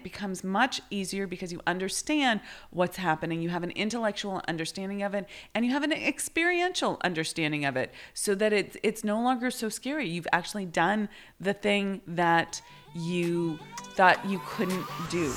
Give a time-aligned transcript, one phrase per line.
[0.00, 3.42] it becomes much easier because you understand what's happening.
[3.42, 7.92] You have an intellectual understanding of it and you have an experiential understanding of it
[8.14, 10.08] so that it's it's no longer so scary.
[10.08, 12.62] You've actually done the thing that
[12.94, 13.58] you
[13.94, 15.32] thought you couldn't do.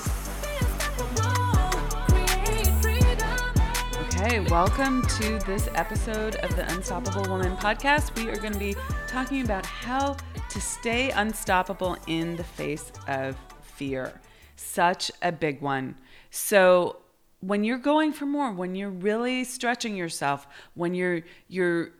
[4.07, 8.15] Okay, welcome to this episode of the Unstoppable Woman podcast.
[8.15, 8.77] We are going to be
[9.09, 10.15] talking about how
[10.49, 14.13] to stay unstoppable in the face of fear.
[14.63, 15.95] Such a big one.
[16.31, 16.97] So,
[17.41, 21.91] when you're going for more, when you're really stretching yourself, when you're you're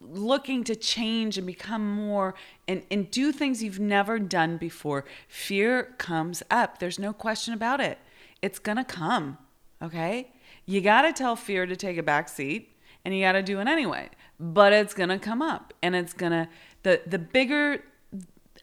[0.00, 2.34] looking to change and become more
[2.68, 6.78] and, and do things you've never done before, fear comes up.
[6.78, 7.98] There's no question about it.
[8.42, 9.38] It's gonna come.
[9.80, 10.30] Okay?
[10.66, 14.10] You gotta tell fear to take a back seat and you gotta do it anyway.
[14.38, 16.48] But it's gonna come up and it's gonna
[16.82, 17.82] the the bigger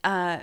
[0.04, 0.40] uh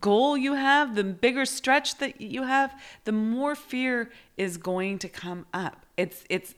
[0.00, 5.08] goal you have, the bigger stretch that you have, the more fear is going to
[5.08, 5.86] come up.
[5.96, 6.54] It's it's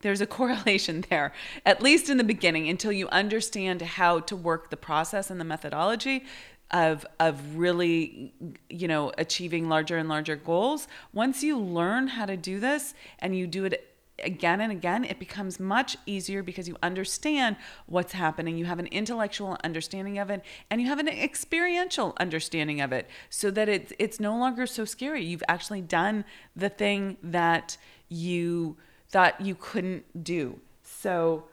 [0.00, 1.32] there's a correlation there,
[1.64, 5.44] at least in the beginning, until you understand how to work the process and the
[5.44, 6.24] methodology
[6.70, 8.32] of of really
[8.70, 10.88] you know achieving larger and larger goals.
[11.12, 13.91] Once you learn how to do this and you do it
[14.22, 17.56] again and again, it becomes much easier because you understand
[17.86, 18.56] what's happening.
[18.56, 23.08] You have an intellectual understanding of it and you have an experiential understanding of it
[23.30, 25.24] so that it's it's no longer so scary.
[25.24, 26.24] You've actually done
[26.56, 27.76] the thing that
[28.08, 28.76] you
[29.10, 30.60] thought you couldn't do.
[30.82, 31.44] So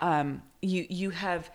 [0.00, 1.50] um, you you have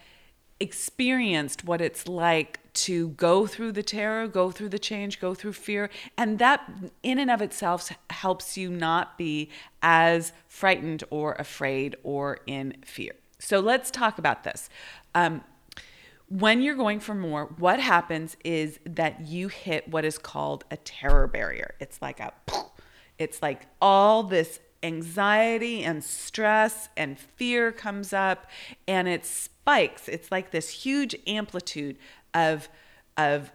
[0.59, 5.53] experienced what it's like to go through the terror, go through the change, go through
[5.53, 5.89] fear.
[6.17, 6.69] And that,
[7.03, 9.49] in and of itself, helps you not be
[9.81, 13.13] as frightened or afraid or in fear.
[13.39, 14.69] So let's talk about this.
[15.15, 15.43] Um,
[16.27, 20.77] when you're going for more, what happens is that you hit what is called a
[20.77, 21.73] terror barrier.
[21.79, 22.31] It's like a,
[23.17, 28.45] it's like all this anxiety and stress and fear comes up
[28.87, 30.07] and it spikes.
[30.07, 31.97] It's like this huge amplitude
[32.33, 32.69] of
[33.17, 33.51] of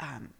[0.00, 0.30] um,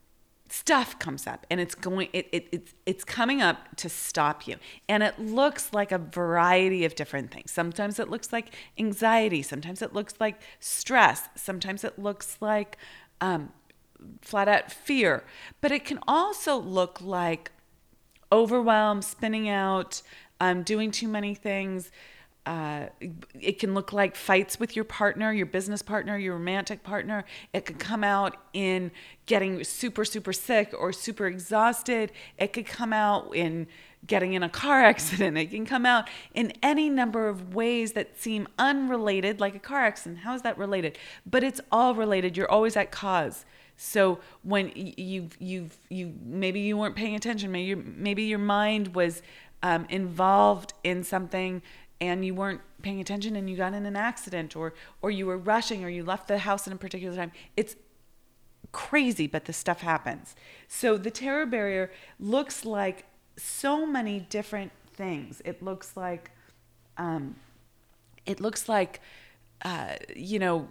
[0.51, 4.57] stuff comes up and it's going it, it it's it's coming up to stop you.
[4.89, 7.51] And it looks like a variety of different things.
[7.51, 9.43] Sometimes it looks like anxiety.
[9.43, 11.29] Sometimes it looks like stress.
[11.35, 12.77] Sometimes it looks like
[13.21, 13.53] um,
[14.23, 15.25] flat out fear.
[15.61, 17.53] But it can also look like
[18.31, 20.03] overwhelm spinning out
[20.41, 21.91] um, doing too many things.
[22.49, 22.89] Uh,
[23.39, 27.23] it can look like fights with your partner, your business partner, your romantic partner.
[27.53, 28.91] It could come out in
[29.27, 32.11] getting super, super sick or super exhausted.
[32.39, 33.67] It could come out in
[34.07, 35.37] getting in a car accident.
[35.37, 39.81] It can come out in any number of ways that seem unrelated, like a car
[39.81, 40.21] accident.
[40.21, 40.97] How is that related?
[41.27, 42.35] But it's all related.
[42.35, 43.45] You're always at cause.
[43.77, 48.95] So when you've you've you maybe you weren't paying attention, maybe your, maybe your mind
[48.95, 49.21] was
[49.63, 51.61] um, involved in something
[52.01, 55.39] and you weren't paying attention and you got in an accident or or you were
[55.39, 57.77] rushing or you left the house in a particular time it's
[58.73, 60.35] crazy but this stuff happens.
[60.67, 63.05] So the terror barrier looks like
[63.37, 65.41] so many different things.
[65.45, 66.31] It looks like
[66.97, 67.37] um,
[68.27, 69.01] it looks like
[69.63, 70.69] uh, you know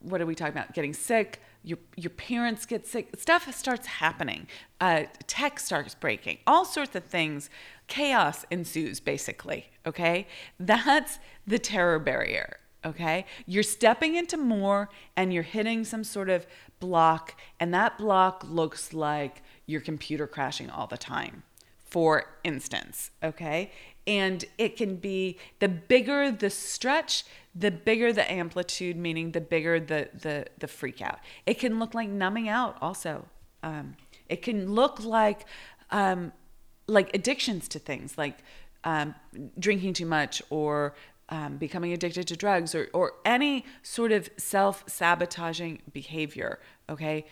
[0.00, 0.74] what are we talking about?
[0.74, 4.48] Getting sick your your parents get sick stuff starts happening
[4.80, 7.48] uh, tech starts breaking all sorts of things
[7.92, 10.26] chaos ensues basically okay?
[10.58, 13.26] That's the terror barrier okay?
[13.44, 16.46] You're stepping into more and you're hitting some sort of
[16.80, 21.42] block and that block looks like your computer crashing all the time
[21.84, 23.70] for instance okay?
[24.06, 29.78] And it can be the bigger the stretch the bigger the amplitude meaning the bigger
[29.78, 31.18] the the the freak out.
[31.44, 33.26] It can look like numbing out also.
[33.62, 33.96] Um,
[34.30, 35.44] it can look like
[35.90, 36.32] um,
[36.86, 38.38] like addictions to things like
[38.84, 39.14] um,
[39.58, 40.94] drinking too much or
[41.28, 46.58] um, becoming addicted to drugs or, or any sort of self sabotaging behavior.
[46.90, 47.24] Okay.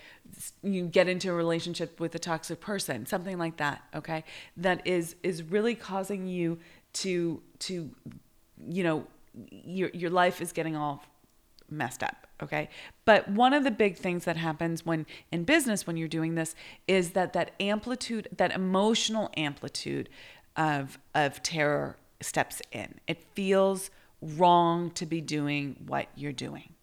[0.62, 3.82] You get into a relationship with a toxic person, something like that.
[3.94, 4.24] Okay.
[4.56, 6.58] That is, is really causing you
[6.94, 7.90] to, to,
[8.68, 9.06] you know,
[9.50, 11.04] your, your life is getting all
[11.70, 12.68] messed up okay?
[13.04, 16.54] But one of the big things that happens when in business when you're doing this
[16.86, 20.08] is that that amplitude that emotional amplitude
[20.56, 22.94] of of terror steps in.
[23.06, 23.90] It feels
[24.20, 26.74] wrong to be doing what you're doing.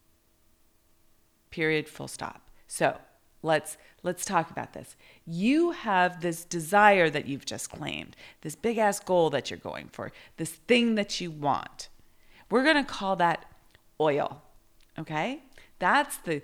[1.51, 1.87] Period.
[1.87, 2.49] Full stop.
[2.67, 2.97] So
[3.41, 4.95] let's let's talk about this.
[5.25, 9.89] You have this desire that you've just claimed this big ass goal that you're going
[9.89, 11.89] for this thing that you want.
[12.49, 13.45] We're to call that
[13.99, 14.41] oil
[14.99, 15.41] okay
[15.79, 16.41] that's the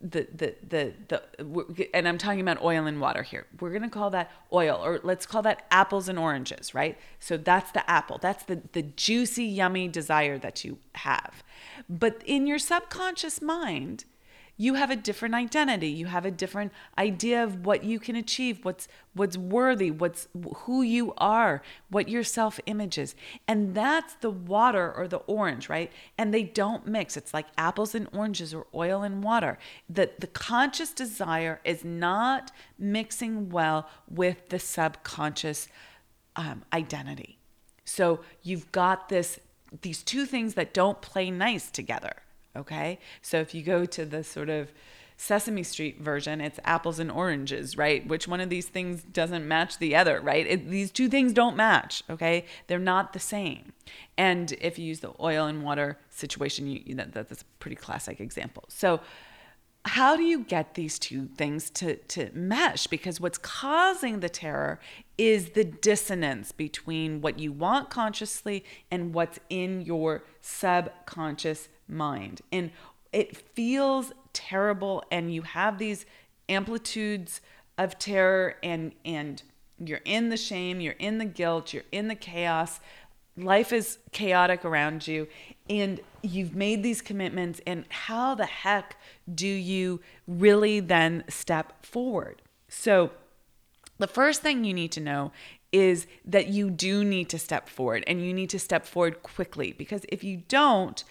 [0.00, 3.46] the the the the and I'm talking about oil and water here.
[3.60, 6.98] We're going to call that oil or let's call that apples and oranges, right?
[7.18, 8.18] So that's the apple.
[8.18, 11.42] That's the the juicy yummy desire that you have.
[11.88, 14.04] But in your subconscious mind,
[14.58, 15.88] you have a different identity.
[15.88, 20.82] You have a different idea of what you can achieve what's what's worthy what's who
[20.82, 23.14] you are what your self image is.
[23.46, 25.92] And that's the water or the orange right?
[26.16, 27.16] And they don't mix.
[27.16, 29.58] It's like apples and oranges or oil and water.
[29.90, 35.68] The the conscious desire is not mixing well with the subconscious
[36.34, 37.38] um, identity.
[37.84, 39.38] So you've got this
[39.82, 42.22] these two things that don't play nice together
[42.56, 42.98] Okay.
[43.22, 44.72] So if you go to the sort of
[45.16, 48.06] Sesame Street version, it's apples and oranges, right?
[48.06, 50.46] Which one of these things doesn't match the other, right?
[50.46, 52.44] It, these two things don't match, okay?
[52.66, 53.72] They're not the same.
[54.18, 58.20] And if you use the oil and water situation, you, that, that's a pretty classic
[58.20, 58.64] example.
[58.68, 59.00] So,
[59.86, 62.88] how do you get these two things to, to mesh?
[62.88, 64.80] Because what's causing the terror
[65.16, 72.42] is the dissonance between what you want consciously and what's in your subconscious mind.
[72.52, 72.70] And
[73.12, 76.04] it feels terrible and you have these
[76.48, 77.40] amplitudes
[77.78, 79.42] of terror and and
[79.78, 82.80] you're in the shame, you're in the guilt, you're in the chaos.
[83.36, 85.28] Life is chaotic around you
[85.68, 88.98] and you've made these commitments and how the heck
[89.32, 92.40] do you really then step forward?
[92.68, 93.10] So
[93.98, 95.32] the first thing you need to know
[95.72, 99.72] is that you do need to step forward and you need to step forward quickly
[99.72, 101.04] because if you don't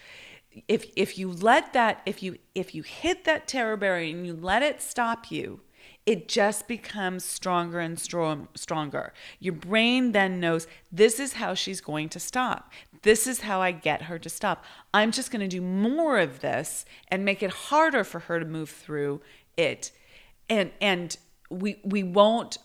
[0.68, 4.34] if if you let that if you if you hit that terror barrier and you
[4.34, 5.60] let it stop you
[6.06, 9.12] it just becomes stronger and strong, stronger.
[9.40, 12.70] Your brain then knows this is how she's going to stop.
[13.02, 14.64] This is how I get her to stop.
[14.94, 18.46] I'm just going to do more of this and make it harder for her to
[18.46, 19.20] move through
[19.56, 19.90] it.
[20.48, 21.16] And and
[21.50, 22.58] we we won't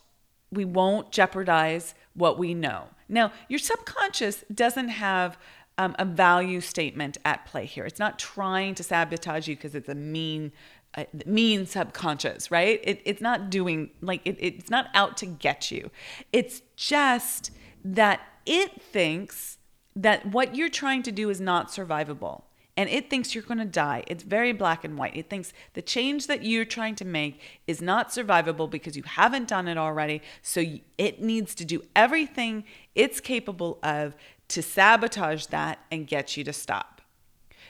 [0.51, 2.89] we won't jeopardize what we know.
[3.09, 5.38] Now, your subconscious doesn't have
[5.77, 7.85] um, a value statement at play here.
[7.85, 10.51] It's not trying to sabotage you because it's a mean,
[10.95, 12.79] uh, mean subconscious, right?
[12.83, 15.89] It, it's not doing like it, it's not out to get you.
[16.31, 17.51] It's just
[17.83, 19.57] that it thinks
[19.95, 22.44] that what you're trying to do is not survivable
[22.77, 24.03] and it thinks you're going to die.
[24.07, 25.15] It's very black and white.
[25.15, 29.47] It thinks the change that you're trying to make is not survivable because you haven't
[29.47, 30.21] done it already.
[30.41, 30.63] So
[30.97, 32.63] it needs to do everything
[32.95, 34.15] it's capable of
[34.51, 37.01] to sabotage that and get you to stop.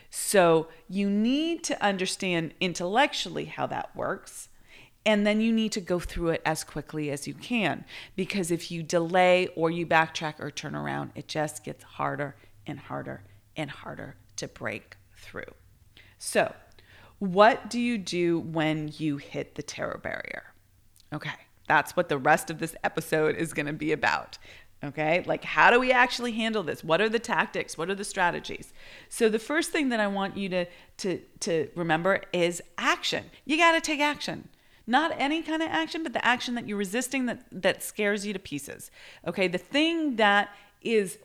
[0.09, 4.49] So you need to understand intellectually how that works.
[5.05, 7.85] And then you need to go through it as quickly as you can.
[8.15, 12.35] Because if you delay or you backtrack or turn around, it just gets harder
[12.67, 13.23] and harder
[13.55, 15.53] and harder to break through.
[16.17, 16.53] So,
[17.17, 20.53] what do you do when you hit the terror barrier?
[21.13, 21.29] Okay,
[21.67, 24.37] that's what the rest of this episode is going to be about.
[24.83, 26.83] Okay, like how do we actually handle this?
[26.83, 27.77] What are the tactics?
[27.77, 28.73] What are the strategies?
[29.09, 30.65] So the first thing that I want you to
[30.97, 33.25] to to remember is action.
[33.45, 34.49] You got to take action.
[34.87, 38.33] Not any kind of action, but the action that you're resisting that that scares you
[38.33, 38.89] to pieces.
[39.27, 40.49] Okay, the thing that
[40.81, 41.19] is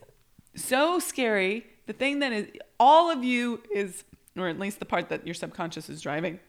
[0.55, 2.47] so scary, the thing that is
[2.79, 4.03] all of you is
[4.37, 6.39] or at least the part that your subconscious is driving.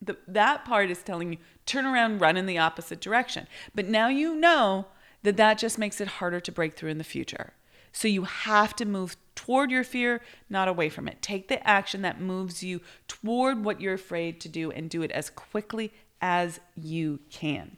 [0.00, 3.46] The, that part is telling you turn around, run in the opposite direction.
[3.74, 4.86] But now you know
[5.26, 7.52] that that just makes it harder to break through in the future.
[7.90, 11.20] So you have to move toward your fear, not away from it.
[11.20, 15.10] Take the action that moves you toward what you're afraid to do and do it
[15.10, 17.76] as quickly as you can.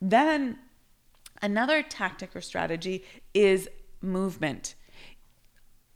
[0.00, 0.58] Then
[1.40, 3.68] another tactic or strategy is
[4.00, 4.74] movement.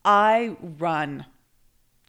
[0.04, 1.26] I run.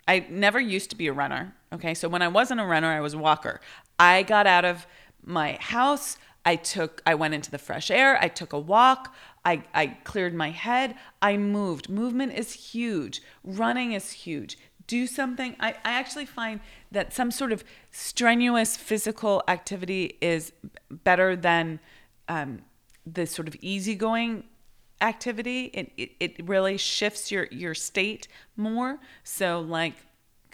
[0.07, 1.55] I never used to be a runner.
[1.74, 1.95] Okay.
[1.95, 3.62] So when I wasn't a runner, I was a walker.
[3.98, 4.86] I got out of
[5.24, 6.17] my house.
[6.45, 8.17] I took, I went into the fresh air.
[8.21, 9.15] I took a walk.
[9.43, 10.95] I, I cleared my head.
[11.21, 11.89] I moved.
[11.89, 13.21] Movement is huge.
[13.43, 14.57] Running is huge.
[14.87, 15.55] Do something.
[15.59, 16.59] I, I actually find
[16.91, 20.53] that some sort of strenuous physical activity is
[20.91, 21.79] better than
[22.29, 22.61] um,
[23.05, 24.43] the sort of easygoing
[25.01, 25.65] activity.
[25.73, 28.99] It, it, it really shifts your, your state more.
[29.23, 29.95] So, like,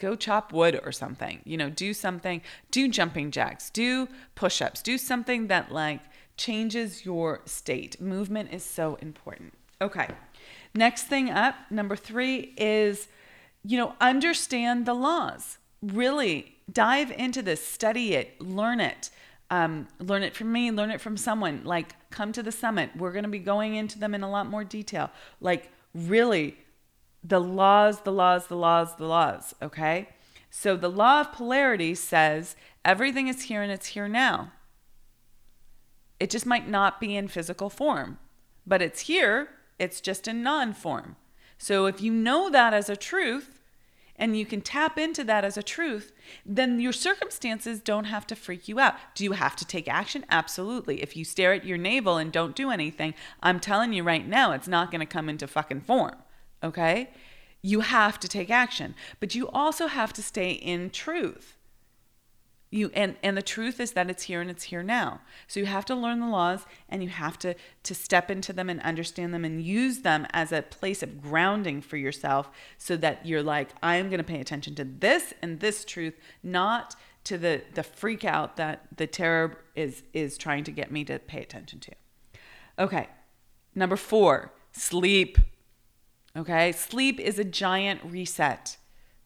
[0.02, 4.98] go chop wood or something you know do something do jumping jacks do push-ups do
[4.98, 6.00] something that like
[6.36, 8.00] changes your state.
[8.00, 9.54] Movement is so important.
[9.80, 10.08] Okay
[10.74, 13.08] next thing up number three is
[13.62, 15.58] you know understand the laws.
[15.82, 19.10] Really dive into this study it learn it.
[19.50, 21.62] Um, learn it from me learn it from someone.
[21.64, 22.90] Like come to the summit.
[22.96, 25.10] We're going to be going into them in a lot more detail.
[25.40, 26.56] Like really
[27.24, 30.08] the laws, the laws, the laws, the laws, okay?
[30.50, 34.52] So the law of polarity says everything is here and it's here now.
[36.20, 38.18] It just might not be in physical form,
[38.66, 39.48] but it's here,
[39.78, 41.16] it's just in non form.
[41.58, 43.60] So if you know that as a truth,
[44.16, 46.12] and you can tap into that as a truth,
[46.44, 48.94] then your circumstances don't have to freak you out.
[49.14, 50.24] Do you have to take action?
[50.30, 51.02] Absolutely.
[51.02, 54.52] If you stare at your navel and don't do anything, I'm telling you right now,
[54.52, 56.14] it's not going to come into fucking form.
[56.62, 57.10] Okay?
[57.62, 61.56] You have to take action, but you also have to stay in truth.
[62.72, 65.20] You and and the truth is that it's here and it's here now.
[65.46, 68.70] So you have to learn the laws and you have to to step into them
[68.70, 73.26] and understand them and use them as a place of grounding for yourself so that
[73.26, 77.36] you're like i am going to pay attention to this and this truth not to
[77.36, 81.42] the the freak out that the terror is is trying to get me to pay
[81.42, 81.92] attention to.
[82.78, 83.06] Okay
[83.74, 85.36] number 4 sleep
[86.36, 88.76] okay sleep is a giant reset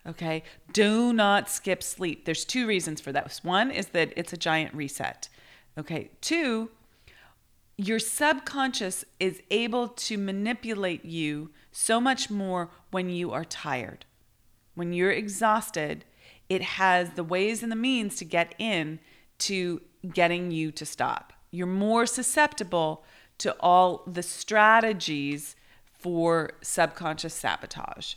[0.06, 0.44] Okay.
[0.72, 2.24] Do not skip sleep.
[2.24, 3.40] There's two reasons for that.
[3.42, 5.28] One is that it's a giant reset.
[5.76, 6.10] Okay.
[6.20, 6.70] Two,
[7.76, 14.04] your subconscious is able to manipulate you so much more when you are tired.
[14.74, 16.04] When you're exhausted,
[16.48, 19.00] it has the ways and the means to get in
[19.38, 19.82] to
[20.12, 21.32] getting you to stop.
[21.50, 23.04] You're more susceptible
[23.38, 25.56] to all the strategies
[26.06, 28.14] for subconscious sabotage.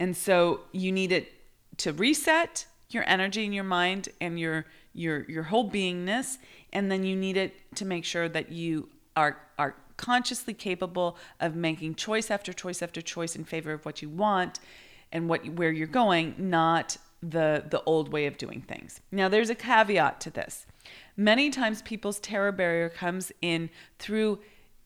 [0.00, 1.32] And so you need it
[1.76, 6.38] to reset your energy and your mind and your your your whole beingness
[6.72, 11.54] and then you need it to make sure that you are are consciously capable of
[11.54, 14.58] making choice after choice after choice in favor of what you want
[15.12, 19.00] and what where you're going not the the old way of doing things.
[19.12, 20.66] Now there's a caveat to this.
[21.16, 24.40] Many times people's terror barrier comes in through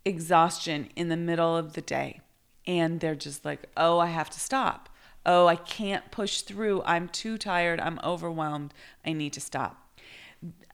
[0.04, 2.20] exhaustion in the middle of the day
[2.66, 4.88] and they're just like, "Oh, I have to stop."
[5.26, 6.82] oh, I can't push through.
[6.86, 7.80] I'm too tired.
[7.80, 8.72] I'm overwhelmed.
[9.04, 9.98] I need to stop.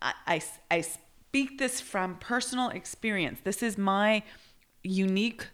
[0.00, 3.40] I, I, I speak this from personal experience.
[3.42, 4.22] This is my
[4.84, 5.48] unique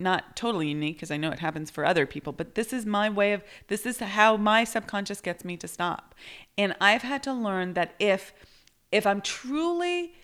[0.00, 3.10] not totally unique because I know it happens for other people, but this is my
[3.10, 6.14] way of this is how my subconscious gets me to stop.
[6.56, 8.32] And I've had to learn that if
[8.92, 10.14] if I'm truly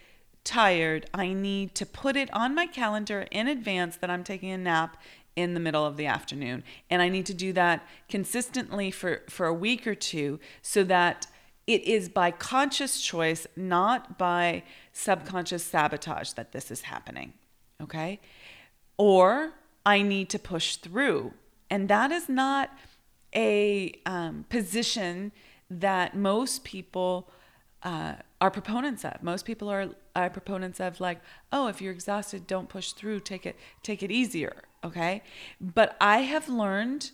[0.44, 4.59] tired, I need to put it on my calendar in advance that I'm taking a
[4.59, 4.97] nap
[5.36, 6.62] in the middle of the afternoon.
[6.90, 11.26] And I need to do that consistently for, for a week or two so that
[11.66, 14.62] it is by conscious choice, not by
[14.92, 17.32] subconscious sabotage, that this is happening.
[17.82, 18.20] Okay?
[18.96, 19.52] Or
[19.84, 21.32] I need to push through.
[21.70, 22.70] And that is not
[23.34, 25.32] a um, position
[25.70, 27.28] that most people
[27.82, 29.22] uh, are proponents of.
[29.22, 31.20] Most people are, are proponents of like,
[31.52, 33.20] oh, if you're exhausted, don't push through.
[33.20, 34.54] Take it, take it easier.
[34.84, 35.22] Okay.
[35.60, 37.10] But I have learned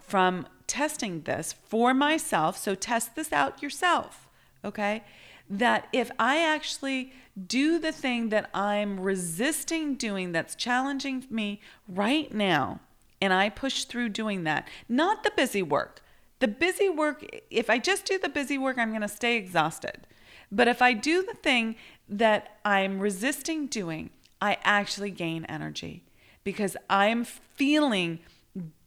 [0.00, 2.58] from testing this for myself.
[2.58, 4.28] So test this out yourself.
[4.64, 5.04] Okay.
[5.48, 7.12] That if I actually
[7.46, 12.80] do the thing that I'm resisting doing that's challenging me right now,
[13.20, 16.00] and I push through doing that, not the busy work.
[16.40, 20.06] The busy work, if I just do the busy work, I'm going to stay exhausted.
[20.50, 21.76] But if I do the thing
[22.08, 24.10] that I'm resisting doing,
[24.40, 26.02] I actually gain energy
[26.46, 28.20] because I'm feeling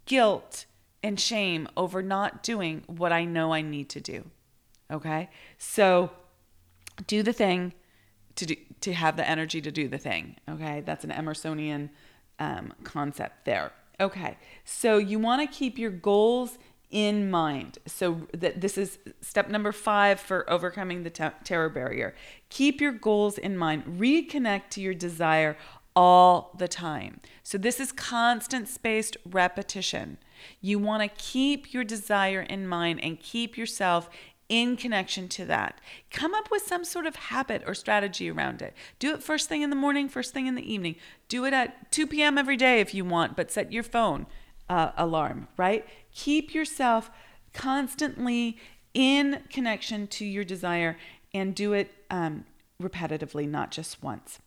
[0.05, 0.65] guilt
[1.03, 4.23] and shame over not doing what I know I need to do.
[4.89, 5.29] Okay?
[5.57, 6.09] So
[7.05, 7.73] do the thing
[8.35, 10.37] to do, to have the energy to do the thing.
[10.47, 10.83] Okay?
[10.85, 11.89] That's an Emersonian
[12.39, 13.73] um, concept there.
[13.99, 14.37] Okay.
[14.63, 16.57] So you want to keep your goals
[16.89, 17.77] in mind.
[17.85, 22.15] So that this is step number 5 for overcoming the terror barrier.
[22.49, 23.83] Keep your goals in mind.
[23.85, 25.57] Reconnect to your desire
[25.99, 27.19] all the time.
[27.43, 30.17] So, this is constant spaced repetition.
[30.61, 34.09] You want to keep your desire in mind and keep yourself
[34.47, 35.81] in connection to that.
[36.09, 38.73] Come up with some sort of habit or strategy around it.
[38.97, 40.95] Do it first thing in the morning, first thing in the evening.
[41.27, 42.37] Do it at 2 p.m.
[42.37, 44.25] every day if you want, but set your phone
[44.69, 45.85] uh, alarm, right?
[46.13, 47.11] Keep yourself
[47.53, 48.57] constantly
[48.93, 50.95] in connection to your desire
[51.33, 52.45] and do it um,
[52.81, 54.39] repetitively, not just once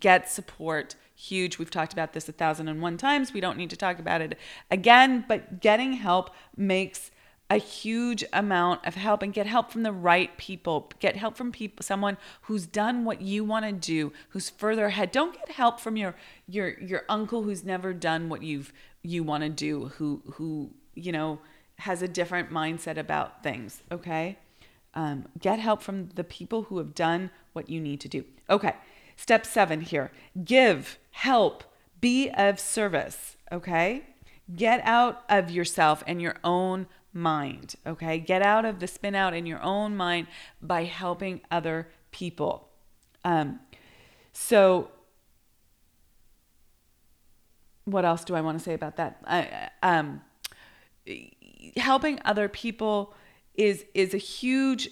[0.00, 1.58] get support huge.
[1.58, 3.32] We've talked about this a thousand and one times.
[3.32, 4.38] We don't need to talk about it
[4.70, 7.10] again but getting help makes
[7.50, 10.90] a huge amount of help and get help from the right people.
[10.98, 15.12] Get help from people someone who's done what you want to do who's further ahead.
[15.12, 16.14] Don't get help from your
[16.48, 18.72] your your uncle who's never done what you've
[19.02, 21.38] you want to do who who you know
[21.78, 24.38] has a different mindset about things okay?
[24.94, 28.24] Um, get help from the people who have done what you need to do.
[28.48, 28.74] Okay
[29.16, 30.10] Step seven here
[30.44, 31.64] give, help,
[32.00, 33.36] be of service.
[33.52, 34.04] Okay?
[34.54, 37.76] Get out of yourself and your own mind.
[37.86, 38.18] Okay.
[38.18, 40.26] Get out of the spin out in your own mind
[40.60, 42.68] by helping other people.
[43.24, 43.60] Um,
[44.32, 44.90] so,
[47.84, 49.18] what else do I want to say about that?
[49.26, 50.22] I, um,
[51.76, 53.14] helping other people
[53.54, 54.90] is is a huge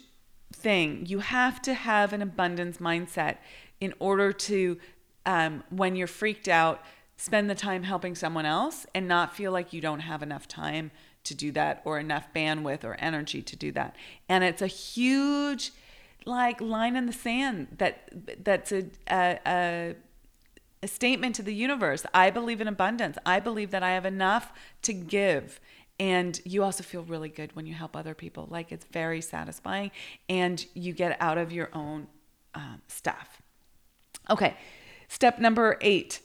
[0.52, 1.04] thing.
[1.06, 3.38] You have to have an abundance mindset
[3.82, 4.78] in order to,
[5.26, 6.84] um, when you're freaked out,
[7.16, 10.92] spend the time helping someone else and not feel like you don't have enough time
[11.24, 13.96] to do that or enough bandwidth or energy to do that.
[14.28, 15.72] And it's a huge
[16.24, 18.08] like line in the sand that
[18.44, 19.94] that's a, a, a
[20.84, 22.04] a statement to the universe.
[22.14, 23.18] I believe in abundance.
[23.26, 25.60] I believe that I have enough to give.
[25.98, 28.46] And you also feel really good when you help other people.
[28.48, 29.90] Like it's very satisfying
[30.28, 32.06] and you get out of your own
[32.54, 33.41] um, stuff.
[34.30, 34.56] Okay,
[35.08, 36.20] step number eight.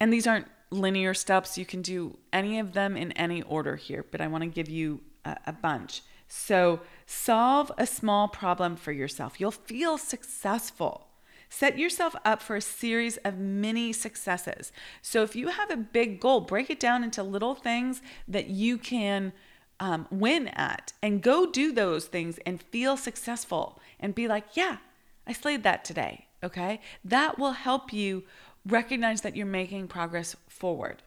[0.00, 1.58] And these aren't linear steps.
[1.58, 4.68] You can do any of them in any order here, but I want to give
[4.68, 6.02] you a, a bunch.
[6.28, 9.38] So, solve a small problem for yourself.
[9.38, 11.08] You'll feel successful
[11.52, 14.72] Set yourself up for a series of mini successes.
[15.02, 18.78] So if you have a big goal, break it down into little things that you
[18.78, 19.34] can
[19.78, 24.78] um, win at and go do those things and feel successful and be like, yeah,
[25.26, 26.26] I slayed that today.
[26.42, 26.80] Okay.
[27.04, 28.24] That will help you
[28.66, 31.02] recognize that you're making progress forward.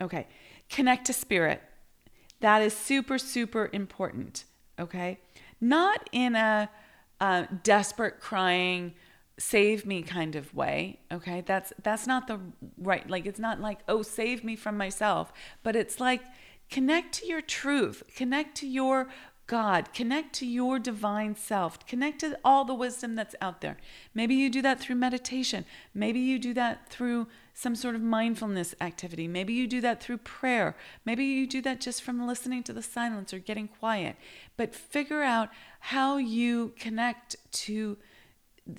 [0.00, 0.26] Okay.
[0.68, 1.62] Connect to spirit.
[2.40, 4.44] That is super, super important.
[4.78, 5.18] Okay.
[5.60, 6.70] Not in a,
[7.62, 8.92] desperate crying,
[9.38, 12.40] save me kind of way okay that's that's not the
[12.78, 15.30] right like it's not like oh save me from myself
[15.62, 16.22] but it's like
[16.70, 19.08] connect to your truth connect to your
[19.46, 23.76] god connect to your divine self connect to all the wisdom that's out there
[24.14, 28.74] maybe you do that through meditation maybe you do that through some sort of mindfulness
[28.80, 32.72] activity maybe you do that through prayer maybe you do that just from listening to
[32.72, 34.16] the silence or getting quiet
[34.56, 35.48] but figure out
[35.80, 37.96] how you connect to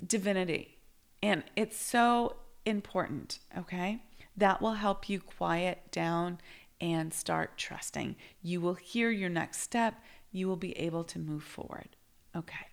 [0.06, 0.78] divinity.
[1.22, 4.02] And it's so important, okay?
[4.36, 6.38] That will help you quiet down
[6.80, 8.14] and start trusting.
[8.40, 9.94] You will hear your next step.
[10.30, 11.88] You will be able to move forward.
[12.36, 12.66] Okay.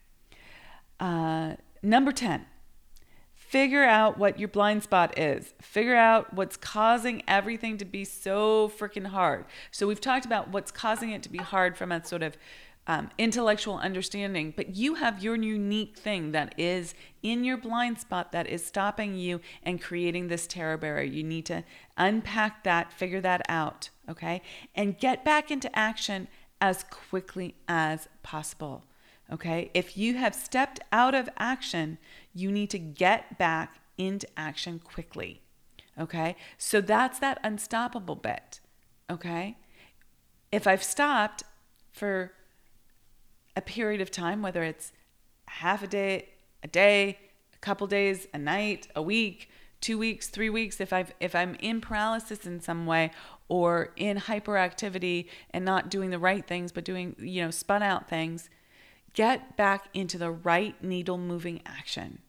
[1.00, 2.46] Uh, number 10,
[3.34, 5.54] figure out what your blind spot is.
[5.62, 9.46] Figure out what's causing everything to be so freaking hard.
[9.72, 12.38] So, we've talked about what's causing it to be hard from a sort of
[12.88, 18.32] um, intellectual understanding, but you have your unique thing that is in your blind spot
[18.32, 21.04] that is stopping you and creating this terror barrier.
[21.04, 21.64] You need to
[21.98, 24.42] unpack that, figure that out, okay?
[24.76, 26.28] And get back into action
[26.62, 28.84] as quickly as possible,
[29.32, 29.70] okay?
[29.74, 31.98] If you have stepped out of action,
[32.34, 35.42] you need to get back into action quickly,
[36.00, 36.36] okay?
[36.58, 38.60] So that's that unstoppable bit,
[39.10, 39.58] okay?
[40.52, 41.44] If I've stopped
[41.92, 42.32] for
[43.56, 44.92] a period of time, whether it's
[45.48, 46.30] half a day,
[46.64, 47.18] a day,
[47.54, 49.50] a couple days, a night, a week,
[49.82, 53.12] two weeks, three weeks, if I've if I'm in paralysis in some way
[53.48, 58.10] or in hyperactivity and not doing the right things, but doing, you know, spun out
[58.10, 58.50] things,
[59.14, 62.20] get back into the right needle moving action.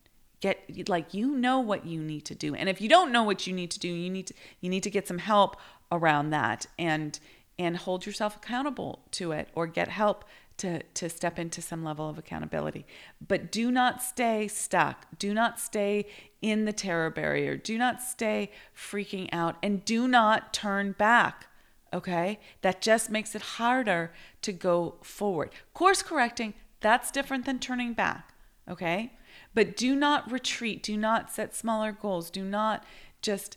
[0.40, 2.55] Get like you know what you need to do.
[2.55, 4.83] And if you don't know what you need to do you need to you need
[4.83, 5.57] to get some help
[5.90, 7.18] around that and
[7.59, 10.24] and hold yourself accountable to it or get help
[10.59, 12.87] to, to step into some level of accountability.
[13.27, 15.07] But do not stay stuck.
[15.19, 16.07] Do not stay
[16.40, 17.57] in the terror barrier.
[17.57, 21.47] Do not stay freaking out and do not turn back.
[21.92, 22.40] Okay?
[22.62, 25.51] That just makes it harder to go forward.
[25.75, 28.33] Course correcting, that's different than turning back.
[28.69, 29.12] Okay?
[29.55, 30.83] But do not retreat.
[30.83, 32.31] Do not set smaller goals.
[32.31, 32.85] Do not
[33.23, 33.57] just,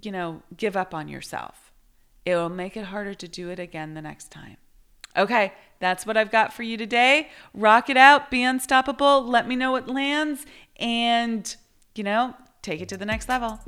[0.00, 1.72] you know, give up on yourself.
[2.24, 4.56] It will make it harder to do it again the next time.
[5.16, 7.30] Okay, that's what I've got for you today.
[7.52, 9.24] Rock it out, be unstoppable.
[9.24, 10.46] Let me know what lands,
[10.78, 11.54] and,
[11.94, 13.58] you know, take it to the next level.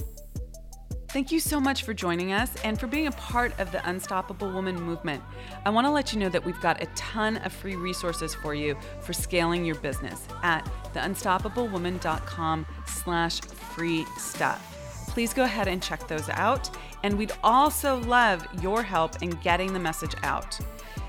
[1.08, 4.50] Thank you so much for joining us and for being a part of the Unstoppable
[4.50, 5.22] Woman movement.
[5.66, 8.54] I want to let you know that we've got a ton of free resources for
[8.54, 15.06] you for scaling your business at theunstoppablewoman.com slash free stuff.
[15.08, 16.70] Please go ahead and check those out.
[17.02, 20.58] And we'd also love your help in getting the message out.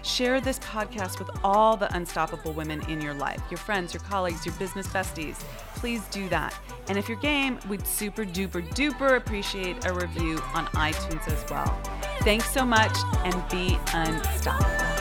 [0.04, 4.46] Share this podcast with all the unstoppable women in your life your friends, your colleagues,
[4.46, 5.36] your business besties.
[5.76, 6.54] Please do that.
[6.88, 11.82] And if you're game, we'd super duper duper appreciate a review on iTunes as well.
[12.22, 14.93] Thanks so much and be unstoppable.